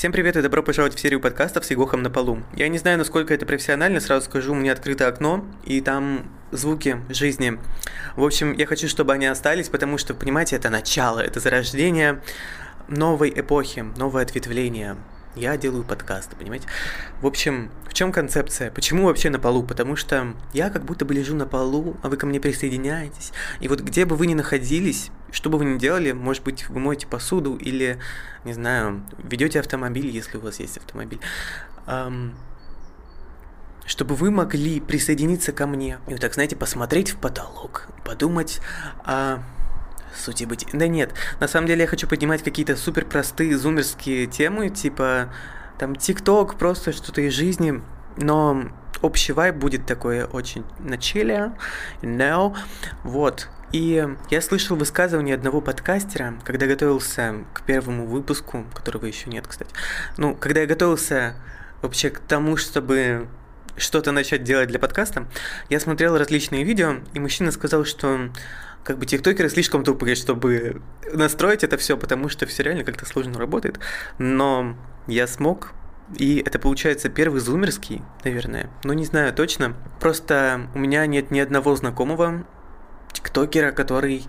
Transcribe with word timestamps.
Всем 0.00 0.12
привет 0.12 0.34
и 0.34 0.40
добро 0.40 0.62
пожаловать 0.62 0.96
в 0.96 0.98
серию 0.98 1.20
подкастов 1.20 1.62
с 1.62 1.70
Егохом 1.70 2.02
на 2.02 2.08
полу. 2.08 2.42
Я 2.54 2.68
не 2.68 2.78
знаю, 2.78 2.96
насколько 2.96 3.34
это 3.34 3.44
профессионально, 3.44 4.00
сразу 4.00 4.24
скажу, 4.24 4.52
у 4.52 4.54
меня 4.54 4.72
открыто 4.72 5.06
окно, 5.06 5.44
и 5.62 5.82
там 5.82 6.24
звуки 6.52 7.02
жизни. 7.10 7.58
В 8.16 8.24
общем, 8.24 8.54
я 8.54 8.64
хочу, 8.64 8.88
чтобы 8.88 9.12
они 9.12 9.26
остались, 9.26 9.68
потому 9.68 9.98
что, 9.98 10.14
понимаете, 10.14 10.56
это 10.56 10.70
начало, 10.70 11.20
это 11.20 11.38
зарождение 11.38 12.22
новой 12.88 13.28
эпохи, 13.28 13.84
новое 13.98 14.22
ответвление. 14.22 14.96
Я 15.36 15.58
делаю 15.58 15.84
подкасты, 15.84 16.34
понимаете? 16.34 16.66
В 17.20 17.26
общем, 17.26 17.70
в 17.86 17.92
чем 17.92 18.10
концепция? 18.10 18.70
Почему 18.70 19.04
вообще 19.04 19.28
на 19.28 19.38
полу? 19.38 19.62
Потому 19.64 19.96
что 19.96 20.34
я 20.54 20.70
как 20.70 20.82
будто 20.86 21.04
бы 21.04 21.12
лежу 21.12 21.36
на 21.36 21.44
полу, 21.44 21.98
а 22.02 22.08
вы 22.08 22.16
ко 22.16 22.24
мне 22.24 22.40
присоединяетесь. 22.40 23.32
И 23.60 23.68
вот 23.68 23.80
где 23.80 24.06
бы 24.06 24.16
вы 24.16 24.26
ни 24.26 24.32
находились, 24.32 25.10
что 25.32 25.50
бы 25.50 25.58
вы 25.58 25.64
ни 25.64 25.78
делали, 25.78 26.12
может 26.12 26.42
быть, 26.42 26.68
вы 26.68 26.80
моете 26.80 27.06
посуду 27.06 27.56
или, 27.56 27.98
не 28.44 28.52
знаю, 28.52 29.04
ведете 29.22 29.60
автомобиль, 29.60 30.08
если 30.08 30.36
у 30.36 30.40
вас 30.40 30.60
есть 30.60 30.78
автомобиль. 30.78 31.20
Эм, 31.86 32.34
чтобы 33.86 34.14
вы 34.14 34.30
могли 34.30 34.80
присоединиться 34.80 35.52
ко 35.52 35.66
мне 35.66 35.98
и 36.06 36.12
вот 36.12 36.20
так, 36.20 36.34
знаете, 36.34 36.56
посмотреть 36.56 37.10
в 37.10 37.16
потолок, 37.16 37.88
подумать 38.04 38.60
о 39.04 39.38
сути 40.14 40.44
быть. 40.44 40.66
Да 40.72 40.86
нет, 40.86 41.12
на 41.40 41.48
самом 41.48 41.66
деле 41.66 41.82
я 41.82 41.86
хочу 41.86 42.06
поднимать 42.06 42.42
какие-то 42.42 42.76
супер 42.76 43.04
простые 43.04 43.56
зумерские 43.56 44.26
темы, 44.26 44.68
типа 44.68 45.32
там 45.78 45.96
ТикТок, 45.96 46.56
просто 46.56 46.92
что-то 46.92 47.22
из 47.22 47.32
жизни, 47.32 47.82
но 48.16 48.70
общий 49.02 49.32
вайб 49.32 49.56
будет 49.56 49.86
такой 49.86 50.24
очень 50.24 50.64
на 50.78 50.98
чиле, 50.98 51.52
know? 52.02 52.56
вот. 53.02 53.48
И 53.72 54.04
я 54.30 54.40
слышал 54.40 54.76
высказывание 54.76 55.36
одного 55.36 55.60
подкастера, 55.60 56.34
когда 56.44 56.66
готовился 56.66 57.44
к 57.54 57.62
первому 57.62 58.04
выпуску, 58.06 58.64
которого 58.74 59.06
еще 59.06 59.30
нет, 59.30 59.46
кстати. 59.46 59.70
Ну, 60.16 60.34
когда 60.34 60.62
я 60.62 60.66
готовился 60.66 61.34
вообще 61.80 62.10
к 62.10 62.18
тому, 62.18 62.56
чтобы 62.56 63.28
что-то 63.76 64.10
начать 64.10 64.42
делать 64.42 64.68
для 64.68 64.80
подкаста, 64.80 65.26
я 65.68 65.78
смотрел 65.78 66.18
различные 66.18 66.64
видео, 66.64 66.96
и 67.14 67.20
мужчина 67.20 67.52
сказал, 67.52 67.84
что 67.84 68.30
как 68.82 68.98
бы 68.98 69.06
тиктокеры 69.06 69.48
слишком 69.48 69.84
тупые, 69.84 70.16
чтобы 70.16 70.82
настроить 71.12 71.62
это 71.62 71.76
все, 71.76 71.96
потому 71.96 72.28
что 72.28 72.46
все 72.46 72.62
реально 72.62 72.82
как-то 72.82 73.06
сложно 73.06 73.38
работает. 73.38 73.78
Но 74.18 74.76
я 75.06 75.26
смог, 75.26 75.72
и 76.16 76.42
это 76.44 76.58
получается 76.58 77.08
первый 77.08 77.40
зумерский, 77.40 78.02
наверное. 78.24 78.70
Ну, 78.84 78.92
не 78.92 79.04
знаю 79.04 79.32
точно. 79.32 79.74
Просто 80.00 80.68
у 80.74 80.78
меня 80.78 81.06
нет 81.06 81.30
ни 81.30 81.38
одного 81.38 81.74
знакомого 81.76 82.44
тиктокера, 83.12 83.72
который 83.72 84.24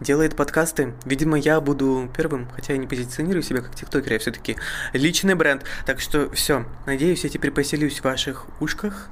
делает 0.00 0.36
подкасты. 0.36 0.94
Видимо, 1.04 1.38
я 1.38 1.60
буду 1.60 2.10
первым, 2.16 2.48
хотя 2.54 2.72
я 2.72 2.78
не 2.78 2.86
позиционирую 2.86 3.42
себя 3.42 3.62
как 3.62 3.74
тиктокер, 3.74 4.12
я 4.12 4.18
все-таки 4.18 4.56
личный 4.92 5.34
бренд. 5.34 5.64
Так 5.86 6.00
что 6.00 6.30
все, 6.30 6.66
надеюсь, 6.86 7.24
я 7.24 7.30
теперь 7.30 7.52
поселюсь 7.52 8.00
в 8.00 8.04
ваших 8.04 8.46
ушках. 8.60 9.08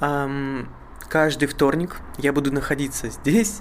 Эм, 0.00 0.68
каждый 1.08 1.46
вторник 1.46 1.96
я 2.18 2.32
буду 2.32 2.52
находиться 2.52 3.10
здесь. 3.10 3.60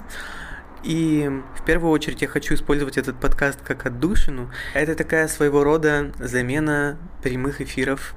И 0.83 1.29
в 1.57 1.65
первую 1.65 1.91
очередь 1.91 2.21
я 2.21 2.27
хочу 2.27 2.55
использовать 2.55 2.97
этот 2.97 3.19
подкаст 3.19 3.59
как 3.61 3.85
отдушину. 3.85 4.51
Это 4.73 4.95
такая 4.95 5.27
своего 5.27 5.63
рода 5.63 6.11
замена 6.19 6.97
прямых 7.21 7.61
эфиров 7.61 8.15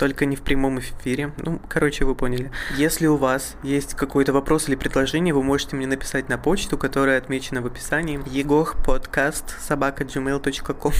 только 0.00 0.24
не 0.24 0.34
в 0.34 0.40
прямом 0.40 0.80
эфире. 0.80 1.32
Ну, 1.36 1.60
короче, 1.68 2.06
вы 2.06 2.14
поняли. 2.14 2.50
Если 2.78 3.06
у 3.06 3.16
вас 3.16 3.54
есть 3.62 3.92
какой-то 3.92 4.32
вопрос 4.32 4.66
или 4.66 4.74
предложение, 4.74 5.34
вы 5.34 5.42
можете 5.42 5.76
мне 5.76 5.86
написать 5.86 6.30
на 6.30 6.38
почту, 6.38 6.78
которая 6.78 7.18
отмечена 7.18 7.60
в 7.60 7.66
описании. 7.66 8.18
Егох 8.26 8.82
подкаст 8.82 9.60
собака 9.60 10.04
gmail.com 10.04 10.92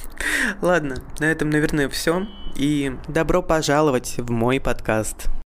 Ладно, 0.62 0.96
на 1.18 1.26
этом, 1.26 1.50
наверное, 1.50 1.90
все. 1.90 2.26
И 2.56 2.96
добро 3.06 3.42
пожаловать 3.42 4.14
в 4.16 4.30
мой 4.30 4.60
подкаст. 4.60 5.28